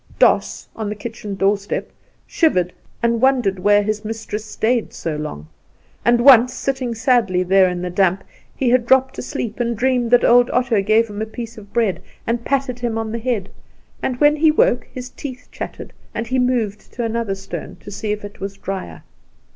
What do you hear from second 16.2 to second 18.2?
he moved to another stone to see